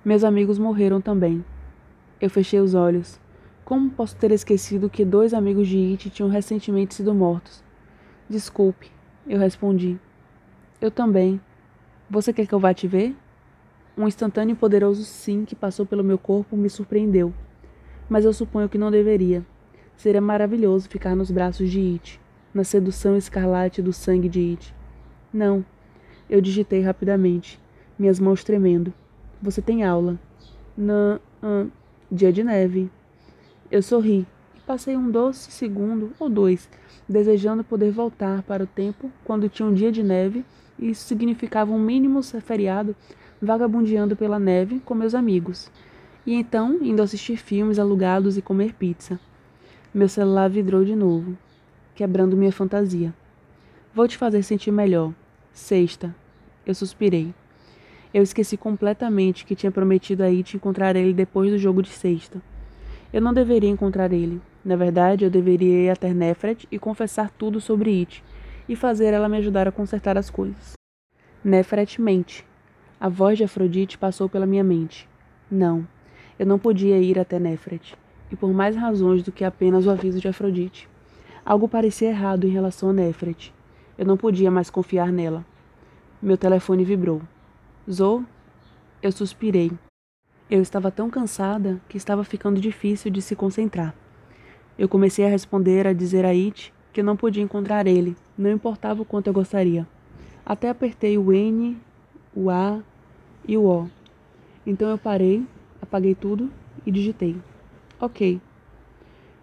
Meus 0.03 0.23
amigos 0.23 0.57
morreram 0.57 0.99
também. 0.99 1.43
Eu 2.19 2.29
fechei 2.29 2.59
os 2.59 2.73
olhos. 2.73 3.19
Como 3.63 3.89
posso 3.89 4.15
ter 4.15 4.31
esquecido 4.31 4.89
que 4.89 5.03
dois 5.03 5.33
amigos 5.33 5.67
de 5.67 5.77
It 5.91 6.09
tinham 6.09 6.29
recentemente 6.29 6.93
sido 6.93 7.13
mortos? 7.13 7.63
Desculpe, 8.29 8.91
eu 9.27 9.39
respondi. 9.39 9.99
Eu 10.79 10.91
também. 10.91 11.41
Você 12.09 12.31
quer 12.31 12.45
que 12.45 12.53
eu 12.53 12.59
vá 12.59 12.73
te 12.73 12.87
ver? 12.87 13.15
Um 13.97 14.07
instantâneo 14.07 14.53
e 14.53 14.57
poderoso 14.57 15.03
sim 15.03 15.45
que 15.45 15.55
passou 15.55 15.85
pelo 15.85 16.03
meu 16.03 16.17
corpo 16.17 16.57
me 16.57 16.69
surpreendeu. 16.69 17.33
Mas 18.09 18.25
eu 18.25 18.33
suponho 18.33 18.69
que 18.69 18.77
não 18.77 18.91
deveria. 18.91 19.45
Seria 19.95 20.21
maravilhoso 20.21 20.89
ficar 20.89 21.15
nos 21.15 21.31
braços 21.31 21.69
de 21.69 21.79
It, 21.79 22.21
na 22.53 22.63
sedução 22.63 23.15
escarlate 23.15 23.81
do 23.81 23.93
sangue 23.93 24.29
de 24.29 24.51
It. 24.51 24.75
Não. 25.33 25.65
Eu 26.29 26.41
digitei 26.41 26.81
rapidamente, 26.81 27.59
minhas 27.97 28.19
mãos 28.19 28.43
tremendo. 28.43 28.93
Você 29.41 29.61
tem 29.61 29.83
aula. 29.83 30.19
Na. 30.77 31.19
Uh, 31.41 31.69
dia 32.11 32.31
de 32.31 32.43
neve. 32.43 32.89
Eu 33.69 33.81
sorri 33.81 34.25
e 34.55 34.59
passei 34.61 34.95
um 34.95 35.09
doce 35.09 35.51
segundo 35.51 36.11
ou 36.19 36.29
dois, 36.29 36.69
desejando 37.07 37.63
poder 37.63 37.91
voltar 37.91 38.43
para 38.43 38.63
o 38.63 38.67
tempo 38.67 39.11
quando 39.23 39.49
tinha 39.49 39.67
um 39.67 39.73
dia 39.73 39.91
de 39.91 40.03
neve 40.03 40.45
e 40.77 40.89
isso 40.89 41.07
significava 41.07 41.71
um 41.71 41.79
mínimo 41.79 42.21
feriado 42.23 42.95
vagabundeando 43.41 44.15
pela 44.15 44.39
neve 44.39 44.79
com 44.79 44.93
meus 44.93 45.15
amigos. 45.15 45.71
E 46.25 46.33
então 46.33 46.79
indo 46.81 47.01
assistir 47.01 47.37
filmes 47.37 47.79
alugados 47.79 48.37
e 48.37 48.41
comer 48.41 48.73
pizza. 48.73 49.19
Meu 49.93 50.09
celular 50.09 50.49
vidrou 50.49 50.83
de 50.83 50.95
novo, 50.95 51.37
quebrando 51.95 52.37
minha 52.37 52.51
fantasia. 52.51 53.13
Vou 53.93 54.07
te 54.07 54.17
fazer 54.17 54.43
sentir 54.43 54.71
melhor. 54.71 55.13
Sexta. 55.55 56.13
Eu 56.65 56.75
suspirei. 56.75 57.33
Eu 58.13 58.21
esqueci 58.21 58.57
completamente 58.57 59.45
que 59.45 59.55
tinha 59.55 59.71
prometido 59.71 60.21
a 60.21 60.25
It 60.25 60.57
encontrar 60.57 60.97
ele 60.97 61.13
depois 61.13 61.49
do 61.49 61.57
jogo 61.57 61.81
de 61.81 61.87
sexta. 61.87 62.41
Eu 63.13 63.21
não 63.21 63.33
deveria 63.33 63.69
encontrar 63.69 64.11
ele. 64.11 64.41
Na 64.65 64.75
verdade, 64.75 65.23
eu 65.23 65.31
deveria 65.31 65.85
ir 65.85 65.89
até 65.89 66.13
Nefret 66.13 66.67
e 66.69 66.77
confessar 66.77 67.29
tudo 67.29 67.61
sobre 67.61 68.01
It, 68.01 68.21
e 68.67 68.75
fazer 68.75 69.13
ela 69.13 69.29
me 69.29 69.37
ajudar 69.37 69.65
a 69.65 69.71
consertar 69.71 70.17
as 70.17 70.29
coisas. 70.29 70.73
Nefret 71.41 72.01
mente. 72.01 72.45
A 72.99 73.07
voz 73.07 73.37
de 73.37 73.45
Afrodite 73.45 73.97
passou 73.97 74.27
pela 74.27 74.45
minha 74.45 74.63
mente. 74.63 75.07
Não, 75.49 75.87
eu 76.37 76.45
não 76.45 76.59
podia 76.59 76.99
ir 76.99 77.17
até 77.17 77.39
Nefret, 77.39 77.95
e 78.29 78.35
por 78.35 78.51
mais 78.51 78.75
razões 78.75 79.23
do 79.23 79.31
que 79.31 79.45
apenas 79.45 79.85
o 79.87 79.89
aviso 79.89 80.19
de 80.19 80.27
Afrodite. 80.27 80.89
Algo 81.45 81.69
parecia 81.69 82.09
errado 82.09 82.45
em 82.45 82.51
relação 82.51 82.89
a 82.89 82.93
Nefret. 82.93 83.54
Eu 83.97 84.05
não 84.05 84.17
podia 84.17 84.51
mais 84.51 84.69
confiar 84.69 85.11
nela. 85.11 85.45
Meu 86.21 86.37
telefone 86.37 86.83
vibrou. 86.83 87.21
Zo? 87.89 88.25
Eu 89.01 89.11
suspirei. 89.11 89.71
Eu 90.49 90.61
estava 90.61 90.91
tão 90.91 91.09
cansada 91.09 91.81
que 91.87 91.97
estava 91.97 92.23
ficando 92.23 92.59
difícil 92.59 93.09
de 93.09 93.21
se 93.21 93.35
concentrar. 93.35 93.95
Eu 94.77 94.89
comecei 94.89 95.25
a 95.25 95.29
responder, 95.29 95.87
a 95.87 95.93
dizer 95.93 96.25
a 96.25 96.29
It 96.29 96.73
que 96.91 97.03
não 97.03 97.15
podia 97.15 97.43
encontrar 97.43 97.87
ele, 97.87 98.15
não 98.37 98.51
importava 98.51 99.01
o 99.01 99.05
quanto 99.05 99.27
eu 99.27 99.33
gostaria. 99.33 99.87
Até 100.45 100.69
apertei 100.69 101.17
o 101.17 101.33
N, 101.33 101.77
o 102.35 102.49
A 102.49 102.81
e 103.47 103.57
o 103.57 103.65
O. 103.65 103.89
Então 104.65 104.89
eu 104.89 104.97
parei, 104.97 105.45
apaguei 105.81 106.15
tudo 106.15 106.51
e 106.85 106.91
digitei. 106.91 107.35
Ok. 107.99 108.39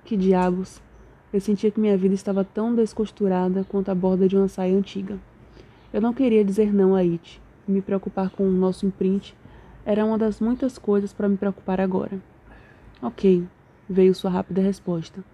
Que 0.04 0.16
diabos. 0.16 0.82
Eu 1.32 1.40
sentia 1.40 1.70
que 1.70 1.80
minha 1.80 1.96
vida 1.96 2.14
estava 2.14 2.44
tão 2.44 2.74
descosturada 2.74 3.64
quanto 3.66 3.90
a 3.90 3.94
borda 3.94 4.28
de 4.28 4.36
uma 4.36 4.48
saia 4.48 4.76
antiga. 4.76 5.18
Eu 5.90 6.00
não 6.00 6.12
queria 6.12 6.44
dizer 6.44 6.74
não 6.74 6.94
a 6.94 6.98
It. 6.98 7.40
Me 7.66 7.80
preocupar 7.80 8.28
com 8.28 8.44
o 8.44 8.52
nosso 8.52 8.84
imprint 8.84 9.34
era 9.84 10.04
uma 10.04 10.18
das 10.18 10.40
muitas 10.40 10.76
coisas 10.76 11.12
para 11.12 11.28
me 11.28 11.38
preocupar 11.38 11.80
agora. 11.80 12.20
Ok, 13.00 13.44
veio 13.88 14.14
sua 14.14 14.30
rápida 14.30 14.60
resposta. 14.60 15.24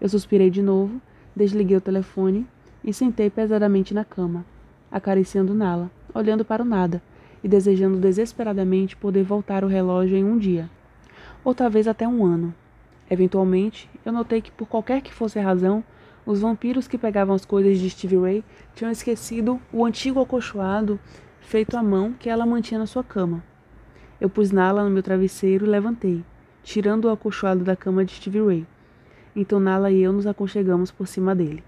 Eu 0.00 0.08
suspirei 0.08 0.48
de 0.48 0.62
novo, 0.62 1.00
desliguei 1.34 1.76
o 1.76 1.82
telefone 1.82 2.46
e 2.82 2.92
sentei 2.94 3.28
pesadamente 3.28 3.92
na 3.92 4.04
cama, 4.04 4.44
acariciando 4.90 5.52
Nala, 5.52 5.90
olhando 6.14 6.44
para 6.44 6.62
o 6.62 6.66
nada 6.66 7.02
e 7.44 7.48
desejando 7.48 7.98
desesperadamente 7.98 8.96
poder 8.96 9.22
voltar 9.22 9.64
o 9.64 9.68
relógio 9.68 10.16
em 10.16 10.24
um 10.24 10.38
dia, 10.38 10.70
ou 11.44 11.54
talvez 11.54 11.86
até 11.86 12.08
um 12.08 12.24
ano. 12.24 12.54
Eventualmente, 13.10 13.88
eu 14.06 14.12
notei 14.12 14.40
que, 14.40 14.52
por 14.52 14.68
qualquer 14.68 15.02
que 15.02 15.12
fosse 15.12 15.36
a 15.36 15.42
razão, 15.42 15.82
os 16.24 16.40
vampiros 16.40 16.86
que 16.86 16.96
pegavam 16.96 17.34
as 17.34 17.44
coisas 17.44 17.76
de 17.76 17.90
Stevie 17.90 18.16
Ray 18.20 18.44
tinham 18.72 18.88
esquecido 18.92 19.60
o 19.72 19.84
antigo 19.84 20.20
acolchoado 20.20 21.00
feito 21.40 21.76
à 21.76 21.82
mão 21.82 22.12
que 22.12 22.30
ela 22.30 22.46
mantinha 22.46 22.78
na 22.78 22.86
sua 22.86 23.02
cama. 23.02 23.42
Eu 24.20 24.30
pus 24.30 24.52
Nala 24.52 24.84
no 24.84 24.90
meu 24.90 25.02
travesseiro 25.02 25.66
e 25.66 25.68
levantei, 25.68 26.24
tirando 26.62 27.06
o 27.06 27.10
acolchoado 27.10 27.64
da 27.64 27.74
cama 27.74 28.04
de 28.04 28.12
Stevie 28.12 28.46
Ray. 28.46 28.66
Então 29.34 29.58
Nala 29.58 29.90
e 29.90 30.00
eu 30.00 30.12
nos 30.12 30.26
aconchegamos 30.28 30.92
por 30.92 31.08
cima 31.08 31.34
dele. 31.34 31.64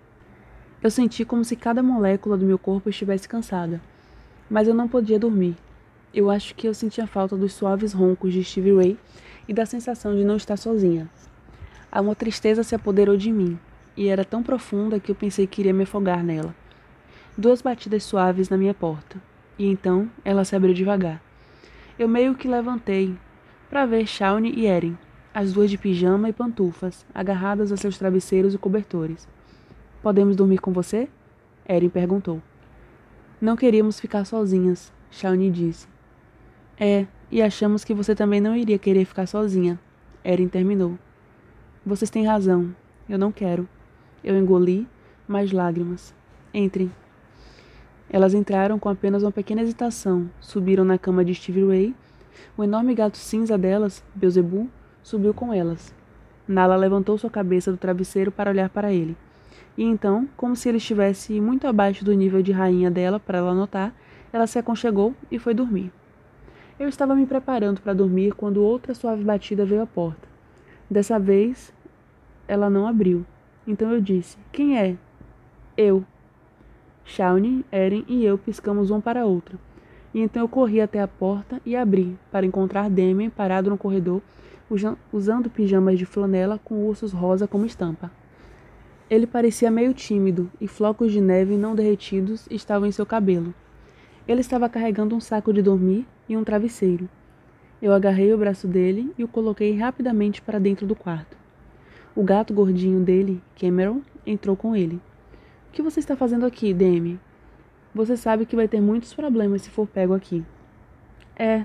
Eu 0.81 0.93
senti 0.93 1.25
como 1.25 1.45
se 1.45 1.57
cada 1.57 1.83
molécula 1.83 2.37
do 2.37 2.47
meu 2.47 2.57
corpo 2.57 2.89
estivesse 2.89 3.29
cansada, 3.29 3.81
mas 4.49 4.69
eu 4.69 4.75
não 4.75 4.87
podia 4.87 5.19
dormir. 5.19 5.57
Eu 6.15 6.31
acho 6.31 6.55
que 6.55 6.69
eu 6.69 6.73
sentia 6.73 7.05
falta 7.05 7.37
dos 7.37 7.53
suaves 7.53 7.93
roncos 7.93 8.33
de 8.33 8.45
Stevie 8.45 8.77
Ray 8.77 8.99
e 9.49 9.53
da 9.53 9.67
sensação 9.67 10.15
de 10.15 10.23
não 10.23 10.37
estar 10.37 10.57
sozinha. 10.57 11.11
Uma 12.01 12.15
tristeza 12.15 12.63
se 12.63 12.77
apoderou 12.77 13.17
de 13.17 13.33
mim, 13.33 13.59
e 13.97 14.07
era 14.07 14.25
tão 14.25 14.41
profunda 14.41 15.01
que 15.01 15.11
eu 15.11 15.17
pensei 15.17 15.49
que 15.49 15.61
iria 15.61 15.75
me 15.75 15.83
afogar 15.83 16.23
nela. 16.23 16.55
Duas 17.37 17.61
batidas 17.61 18.05
suaves 18.05 18.49
na 18.49 18.57
minha 18.57 18.73
porta, 18.73 19.21
e 19.59 19.67
então 19.67 20.09
ela 20.25 20.45
se 20.45 20.55
abriu 20.55 20.73
devagar. 20.73 21.21
Eu 21.99 22.07
meio 22.07 22.37
que 22.37 22.47
levantei 22.47 23.17
para 23.69 23.85
ver 23.85 24.07
Shawnee 24.07 24.55
e 24.55 24.67
Erin, 24.67 24.97
as 25.35 25.53
duas 25.53 25.69
de 25.69 25.77
pijama 25.77 26.29
e 26.29 26.33
pantufas, 26.33 27.05
agarradas 27.13 27.73
a 27.73 27.77
seus 27.77 27.99
travesseiros 27.99 28.55
e 28.55 28.59
cobertores. 28.59 29.27
Podemos 30.01 30.37
dormir 30.37 30.59
com 30.59 30.73
você? 30.73 31.09
Erin 31.69 31.89
perguntou. 31.89 32.41
Não 33.41 33.57
queríamos 33.57 33.99
ficar 33.99 34.25
sozinhas, 34.25 34.93
Shawnee 35.11 35.51
disse. 35.51 35.89
É, 36.79 37.07
e 37.29 37.43
achamos 37.43 37.85
que 37.85 37.93
você 37.93 38.15
também 38.15 38.41
não 38.41 38.55
iria 38.55 38.79
querer 38.79 39.05
ficar 39.05 39.27
sozinha. 39.27 39.81
Erin 40.25 40.47
terminou. 40.47 40.97
Vocês 41.85 42.11
têm 42.11 42.27
razão. 42.27 42.75
Eu 43.09 43.19
não 43.19 43.33
quero. 43.33 43.69
Eu 44.23 44.37
engoli, 44.37 44.87
mais 45.27 45.53
lágrimas. 45.53 46.15
Entrem. 46.53 46.91
Elas 48.11 48.35
entraram 48.35 48.79
com 48.79 48.89
apenas 48.89 49.23
uma 49.23 49.31
pequena 49.31 49.63
hesitação, 49.63 50.31
subiram 50.41 50.85
na 50.85 50.99
cama 50.99 51.25
de 51.25 51.35
Stevie 51.35 51.67
Ray. 51.67 51.95
O 52.57 52.65
enorme 52.65 52.95
gato 52.95 53.17
cinza 53.17 53.57
delas, 53.59 54.03
Beelzebub, 54.15 54.69
subiu 55.03 55.35
com 55.35 55.53
elas. 55.53 55.95
Nala 56.47 56.77
levantou 56.77 57.19
sua 57.19 57.31
cabeça 57.31 57.71
do 57.71 57.77
travesseiro 57.77 58.33
para 58.33 58.51
olhar 58.51 58.69
para 58.71 58.93
ele. 58.93 59.17
E 59.77 59.85
então, 59.85 60.29
como 60.37 60.57
se 60.57 60.69
ele 60.69 60.79
estivesse 60.79 61.41
muito 61.41 61.67
abaixo 61.67 62.05
do 62.05 62.13
nível 62.13 62.43
de 62.43 62.53
rainha 62.53 62.91
dela 62.91 63.21
para 63.21 63.39
ela 63.39 63.55
notar, 63.55 63.95
ela 64.33 64.47
se 64.47 64.59
aconchegou 64.59 65.15
e 65.31 65.39
foi 65.39 65.55
dormir. 65.55 65.93
Eu 66.79 66.89
estava 66.89 67.15
me 67.15 67.27
preparando 67.27 67.81
para 67.81 67.93
dormir 67.93 68.33
quando 68.35 68.63
outra 68.63 68.95
suave 68.95 69.25
batida 69.25 69.65
veio 69.65 69.83
à 69.83 69.87
porta. 69.87 70.28
Dessa 70.91 71.19
vez, 71.19 71.73
ela 72.47 72.71
não 72.71 72.87
abriu. 72.87 73.27
Então 73.67 73.93
eu 73.93 74.01
disse: 74.01 74.39
Quem 74.51 74.79
é? 74.79 74.97
Eu. 75.77 76.05
Shawnee, 77.05 77.65
Eren 77.71 78.05
e 78.09 78.25
eu 78.25 78.39
piscamos 78.39 78.91
um 78.91 79.01
para 79.01 79.23
a 79.23 79.27
outra. 79.27 79.59
E 80.15 80.21
então 80.21 80.43
eu 80.43 80.49
corri 80.49 80.81
até 80.81 81.01
a 81.01 81.09
porta 81.09 81.61
e 81.65 81.77
abri, 81.77 82.17
para 82.33 82.47
encontrar 82.47 82.89
Demian 82.89 83.31
parado 83.31 83.69
no 83.69 83.77
corredor, 83.77 84.23
usando 85.13 85.51
pijamas 85.51 85.99
de 85.99 86.07
flanela 86.07 86.59
com 86.63 86.87
ursos 86.87 87.13
rosa 87.13 87.47
como 87.47 87.67
estampa. 87.67 88.11
Ele 89.11 89.27
parecia 89.27 89.71
meio 89.71 89.95
tímido 89.95 90.51
e 90.61 90.67
flocos 90.67 91.13
de 91.13 91.21
neve 91.21 91.57
não 91.57 91.75
derretidos 91.75 92.47
estavam 92.51 92.87
em 92.87 92.93
seu 92.93 93.07
cabelo. 93.07 93.55
Ele 94.27 94.41
estava 94.41 94.69
carregando 94.69 95.15
um 95.15 95.21
saco 95.21 95.53
de 95.53 95.63
dormir 95.63 96.07
e 96.29 96.37
um 96.37 96.45
travesseiro. 96.45 97.09
Eu 97.81 97.93
agarrei 97.93 98.33
o 98.33 98.39
braço 98.39 98.67
dele 98.67 99.13
e 99.17 99.23
o 99.23 99.29
coloquei 99.29 99.77
rapidamente 99.77 100.43
para 100.43 100.59
dentro 100.59 100.87
do 100.87 100.97
quarto. 100.97 101.37
O 102.15 102.25
gato 102.25 102.53
gordinho 102.53 103.01
dele, 103.01 103.41
Cameron, 103.55 104.01
entrou 104.27 104.57
com 104.57 104.75
ele. 104.75 104.97
O 105.69 105.73
que 105.73 105.83
você 105.83 106.01
está 106.01 106.17
fazendo 106.17 106.45
aqui, 106.45 106.75
Demi? 106.75 107.21
Você 107.95 108.17
sabe 108.17 108.45
que 108.47 108.57
vai 108.57 108.67
ter 108.67 108.81
muitos 108.81 109.15
problemas 109.15 109.63
se 109.63 109.71
for 109.71 109.87
pego 109.87 110.13
aqui. 110.13 110.45
É, 111.37 111.65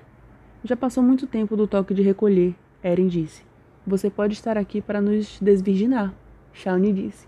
já 0.64 0.78
passou 0.78 1.02
muito 1.02 1.26
tempo 1.26 1.58
do 1.58 1.68
toque 1.68 1.94
de 1.94 2.04
recolher, 2.04 2.56
Eren 2.84 3.08
disse. 3.08 3.44
Você 3.86 4.10
pode 4.10 4.34
estar 4.34 4.58
aqui 4.58 4.82
para 4.82 5.02
nos 5.02 5.40
desvirginar, 5.42 6.14
Shawnee 6.54 6.94
disse. 6.94 7.28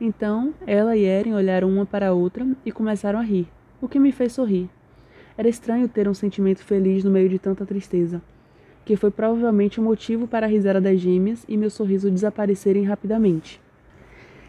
Então, 0.00 0.54
ela 0.66 0.96
e 0.96 1.04
Eren 1.04 1.34
olharam 1.34 1.68
uma 1.68 1.84
para 1.84 2.08
a 2.08 2.12
outra 2.12 2.46
e 2.64 2.70
começaram 2.70 3.18
a 3.18 3.22
rir, 3.22 3.48
o 3.80 3.88
que 3.88 3.98
me 3.98 4.12
fez 4.12 4.32
sorrir. 4.32 4.70
Era 5.38 5.48
estranho 5.48 5.88
ter 5.88 6.08
um 6.08 6.14
sentimento 6.14 6.64
feliz 6.64 7.04
no 7.04 7.10
meio 7.10 7.28
de 7.28 7.38
tanta 7.38 7.66
tristeza, 7.66 8.22
que 8.86 8.96
foi 8.96 9.10
provavelmente 9.10 9.78
o 9.78 9.82
motivo 9.82 10.26
para 10.26 10.46
a 10.46 10.48
risada 10.48 10.80
das 10.80 10.98
gêmeas 10.98 11.44
e 11.46 11.56
meu 11.56 11.68
sorriso 11.68 12.10
desaparecerem 12.10 12.84
rapidamente. 12.84 13.60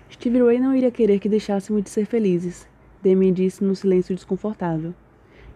Steve 0.10 0.42
Ray 0.42 0.60
não 0.60 0.74
iria 0.74 0.90
querer 0.90 1.20
que 1.20 1.28
deixássemos 1.28 1.84
de 1.84 1.90
ser 1.90 2.06
felizes, 2.06 2.68
Demian 3.02 3.34
disse 3.34 3.64
no 3.64 3.76
silêncio 3.76 4.16
desconfortável. 4.16 4.94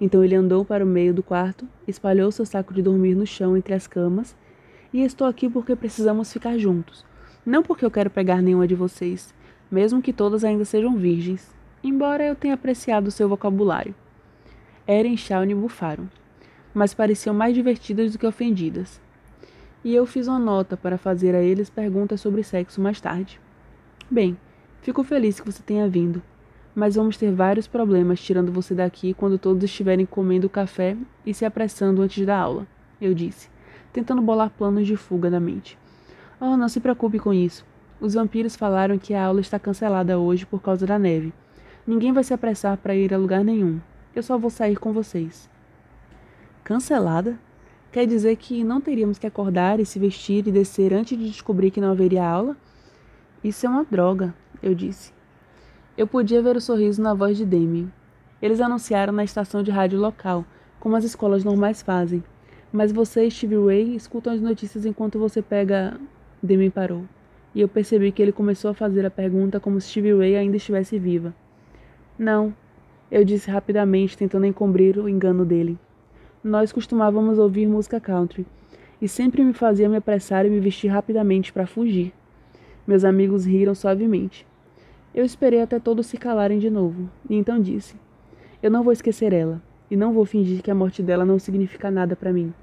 Então 0.02 0.24
ele 0.24 0.36
andou 0.36 0.66
para 0.66 0.84
o 0.84 0.88
meio 0.88 1.14
do 1.14 1.24
quarto, 1.24 1.66
espalhou 1.88 2.32
seu 2.32 2.46
saco 2.46 2.74
de 2.74 2.82
dormir 2.82 3.16
no 3.16 3.26
chão 3.26 3.56
entre 3.56 3.74
as 3.74 3.88
camas, 3.88 4.36
e 4.92 5.02
estou 5.02 5.26
aqui 5.26 5.50
porque 5.50 5.76
precisamos 5.76 6.34
ficar 6.34 6.58
juntos. 6.58 7.06
Não 7.46 7.64
porque 7.64 7.86
eu 7.86 7.92
quero 7.92 8.10
pegar 8.10 8.42
nenhuma 8.42 8.68
de 8.68 8.76
vocês, 8.76 9.34
mesmo 9.72 10.02
que 10.02 10.12
todas 10.12 10.44
ainda 10.44 10.66
sejam 10.66 10.98
virgens, 10.98 11.50
embora 11.82 12.26
eu 12.26 12.36
tenha 12.36 12.54
apreciado 12.54 13.10
seu 13.10 13.30
vocabulário. 13.30 13.96
Eren 14.88 15.16
e 15.50 15.56
bufaram, 15.56 16.10
mas 16.74 16.94
pareciam 16.94 17.36
mais 17.36 17.54
divertidas 17.54 18.12
do 18.12 18.18
que 18.18 18.26
ofendidas. 18.26 19.00
E 19.84 19.96
eu 19.96 20.06
fiz 20.06 20.28
uma 20.28 20.40
nota 20.40 20.76
para 20.76 20.98
fazer 20.98 21.36
a 21.36 21.42
eles 21.42 21.70
perguntas 21.70 22.22
sobre 22.22 22.44
sexo 22.44 22.82
mais 22.82 23.00
tarde. 23.00 23.40
Bem, 24.10 24.38
fico 24.82 25.04
feliz 25.04 25.40
que 25.40 25.46
você 25.46 25.62
tenha 25.64 25.88
vindo, 25.88 26.22
mas 26.74 26.96
vamos 26.96 27.18
ter 27.18 27.32
vários 27.32 27.68
problemas 27.68 28.22
tirando 28.22 28.52
você 28.52 28.74
daqui 28.74 29.14
quando 29.14 29.38
todos 29.38 29.64
estiverem 29.64 30.06
comendo 30.06 30.50
café 30.50 30.98
e 31.26 31.34
se 31.34 31.46
apressando 31.46 32.02
antes 32.02 32.26
da 32.26 32.38
aula, 32.38 32.66
eu 33.00 33.14
disse, 33.14 33.50
tentando 33.94 34.22
bolar 34.22 34.50
planos 34.50 34.88
de 34.88 34.96
fuga 34.96 35.30
na 35.30 35.40
mente. 35.40 35.78
Oh, 36.40 36.58
não 36.58 36.68
se 36.68 36.80
preocupe 36.80 37.20
com 37.20 37.32
isso. 37.32 37.64
Os 38.00 38.16
vampiros 38.16 38.56
falaram 38.56 38.98
que 38.98 39.14
a 39.14 39.24
aula 39.24 39.42
está 39.42 39.60
cancelada 39.60 40.18
hoje 40.18 40.44
por 40.44 40.60
causa 40.60 40.88
da 40.88 40.98
neve. 40.98 41.32
Ninguém 41.86 42.12
vai 42.12 42.24
se 42.24 42.34
apressar 42.34 42.78
para 42.78 42.96
ir 42.96 43.14
a 43.14 43.18
lugar 43.18 43.44
nenhum. 43.44 43.80
Eu 44.14 44.22
só 44.22 44.38
vou 44.38 44.50
sair 44.50 44.78
com 44.78 44.92
vocês. 44.92 45.50
Cancelada? 46.64 47.40
Quer 47.92 48.06
dizer 48.06 48.36
que 48.36 48.64
não 48.64 48.82
teríamos 48.82 49.18
que 49.18 49.28
acordar 49.28 49.80
e 49.80 49.86
se 49.86 50.00
vestir 50.00 50.48
e 50.48 50.52
descer 50.52 50.94
antes 50.94 51.18
de 51.18 51.30
descobrir 51.30 51.72
que 51.72 51.82
não 51.82 51.92
haveria 51.92 52.26
aula? 52.26 52.56
Isso 53.44 53.66
é 53.66 53.70
uma 53.70 53.84
droga, 53.84 54.34
eu 54.62 54.76
disse. 54.76 55.14
Eu 55.98 56.08
podia 56.08 56.42
ver 56.42 56.56
o 56.56 56.62
sorriso 56.62 57.02
na 57.02 57.14
voz 57.14 57.38
de 57.38 57.46
Demi. 57.46 57.92
Eles 58.42 58.62
anunciaram 58.62 59.14
na 59.14 59.24
estação 59.24 59.62
de 59.62 59.72
rádio 59.72 60.00
local, 60.00 60.46
como 60.80 60.96
as 60.96 61.04
escolas 61.04 61.44
normais 61.44 61.82
fazem. 61.82 62.24
Mas 62.72 62.92
você 62.92 63.26
e 63.26 63.32
Steve 63.32 63.58
Ray 63.58 63.96
escutam 63.96 64.34
as 64.34 64.42
notícias 64.42 64.86
enquanto 64.86 65.20
você 65.20 65.42
pega. 65.42 66.00
Demi 66.42 66.70
parou. 66.70 67.04
E 67.54 67.62
eu 67.62 67.68
percebi 67.68 68.12
que 68.12 68.22
ele 68.22 68.32
começou 68.32 68.72
a 68.72 68.74
fazer 68.74 69.06
a 69.06 69.12
pergunta 69.12 69.60
como 69.60 69.80
se 69.80 69.90
Steve 69.90 70.14
Ray 70.14 70.36
ainda 70.36 70.58
estivesse 70.58 70.98
viva. 70.98 71.36
Não, 72.18 72.54
eu 73.12 73.26
disse 73.26 73.52
rapidamente, 73.52 74.18
tentando 74.18 74.46
encobrir 74.46 74.98
o 74.98 75.10
engano 75.10 75.44
dele. 75.44 75.78
Nós 76.42 76.72
costumávamos 76.72 77.38
ouvir 77.38 77.68
música 77.68 78.00
country, 78.00 78.46
e 79.02 79.08
sempre 79.08 79.44
me 79.44 79.52
fazia 79.52 79.90
me 79.90 79.98
apressar 79.98 80.46
e 80.46 80.50
me 80.50 80.60
vestir 80.60 80.88
rapidamente 80.88 81.52
para 81.52 81.68
fugir. 81.68 82.14
Meus 82.88 83.04
amigos 83.04 83.46
riram 83.46 83.76
suavemente. 83.76 84.48
Eu 85.14 85.26
esperei 85.26 85.62
até 85.62 85.78
todos 85.78 86.08
se 86.08 86.18
calarem 86.18 86.58
de 86.58 86.70
novo, 86.70 87.10
e 87.30 87.36
então 87.36 87.60
disse: 87.60 87.96
Eu 88.64 88.72
não 88.72 88.82
vou 88.82 88.94
esquecer 88.94 89.34
ela, 89.34 89.62
e 89.90 89.98
não 89.98 90.14
vou 90.14 90.26
fingir 90.26 90.62
que 90.64 90.72
a 90.72 90.76
morte 90.76 91.04
dela 91.04 91.26
não 91.26 91.38
significa 91.38 91.92
nada 91.92 92.16
para 92.16 92.32
mim. 92.32 92.54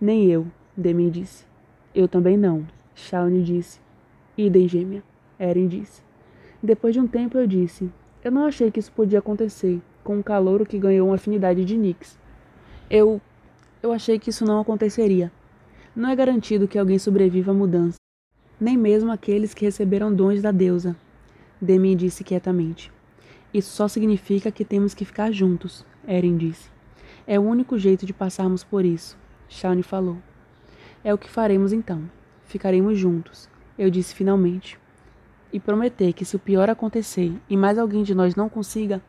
Nem 0.00 0.26
eu, 0.26 0.46
Demi 0.74 1.10
disse. 1.10 1.44
Eu 1.94 2.08
também 2.08 2.38
não, 2.38 2.66
Shawnee 2.94 3.42
disse. 3.42 3.78
Idem, 4.38 4.66
gêmea, 4.66 5.02
Erin 5.38 5.68
disse. 5.68 6.02
Depois 6.62 6.94
de 6.94 7.00
um 7.00 7.06
tempo 7.06 7.36
eu 7.36 7.46
disse: 7.46 7.90
Eu 8.24 8.30
não 8.30 8.46
achei 8.46 8.70
que 8.70 8.78
isso 8.78 8.92
podia 8.92 9.18
acontecer, 9.18 9.80
com 10.04 10.16
um 10.16 10.22
calouro 10.22 10.64
que 10.64 10.78
ganhou 10.78 11.08
uma 11.08 11.16
afinidade 11.16 11.64
de 11.64 11.76
Nix. 11.76 12.18
Eu. 12.88 13.20
Eu 13.82 13.92
achei 13.92 14.16
que 14.16 14.30
isso 14.30 14.44
não 14.44 14.60
aconteceria. 14.60 15.32
Não 15.94 16.08
é 16.08 16.14
garantido 16.14 16.68
que 16.68 16.78
alguém 16.78 17.00
sobreviva 17.00 17.50
à 17.50 17.54
mudança, 17.54 17.96
nem 18.60 18.76
mesmo 18.76 19.10
aqueles 19.10 19.52
que 19.52 19.64
receberam 19.64 20.14
dons 20.14 20.40
da 20.40 20.52
deusa, 20.52 20.96
Demi 21.60 21.96
disse 21.96 22.22
quietamente. 22.22 22.92
Isso 23.52 23.70
só 23.74 23.88
significa 23.88 24.52
que 24.52 24.64
temos 24.64 24.94
que 24.94 25.04
ficar 25.04 25.32
juntos, 25.32 25.84
Erin 26.06 26.36
disse. 26.36 26.70
É 27.26 27.38
o 27.38 27.42
único 27.42 27.76
jeito 27.76 28.06
de 28.06 28.12
passarmos 28.12 28.62
por 28.62 28.84
isso, 28.84 29.18
Shawnee 29.48 29.82
falou. 29.82 30.16
É 31.04 31.12
o 31.12 31.18
que 31.18 31.28
faremos 31.28 31.72
então. 31.72 32.08
Ficaremos 32.44 32.96
juntos, 32.96 33.50
eu 33.76 33.90
disse 33.90 34.14
finalmente. 34.14 34.78
E 35.52 35.60
prometer 35.60 36.12
que 36.12 36.24
se 36.24 36.34
o 36.34 36.38
pior 36.38 36.70
acontecer 36.70 37.32
e 37.48 37.56
mais 37.56 37.78
alguém 37.78 38.02
de 38.02 38.14
nós 38.14 38.34
não 38.34 38.48
consiga, 38.48 39.02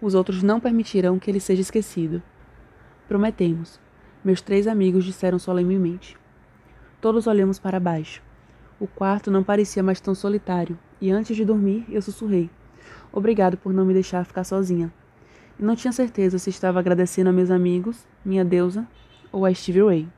os 0.00 0.14
outros 0.14 0.42
não 0.42 0.60
permitirão 0.60 1.18
que 1.18 1.30
ele 1.30 1.40
seja 1.40 1.62
esquecido. 1.62 2.22
Prometemos, 3.08 3.80
meus 4.24 4.40
três 4.40 4.66
amigos 4.66 5.04
disseram 5.04 5.38
solenemente. 5.38 6.16
Todos 7.00 7.26
olhamos 7.26 7.58
para 7.58 7.80
baixo. 7.80 8.22
O 8.78 8.86
quarto 8.86 9.30
não 9.30 9.42
parecia 9.42 9.82
mais 9.82 10.00
tão 10.00 10.14
solitário, 10.14 10.78
e 11.00 11.10
antes 11.10 11.36
de 11.36 11.44
dormir 11.44 11.84
eu 11.88 12.00
sussurrei: 12.00 12.48
Obrigado 13.12 13.56
por 13.56 13.72
não 13.72 13.84
me 13.84 13.92
deixar 13.92 14.24
ficar 14.24 14.44
sozinha. 14.44 14.92
E 15.58 15.62
não 15.62 15.74
tinha 15.74 15.92
certeza 15.92 16.38
se 16.38 16.50
estava 16.50 16.78
agradecendo 16.78 17.30
a 17.30 17.32
meus 17.32 17.50
amigos, 17.50 18.06
minha 18.24 18.44
deusa 18.44 18.86
ou 19.32 19.44
a 19.44 19.52
Stevie 19.52 19.82
Ray. 19.82 20.08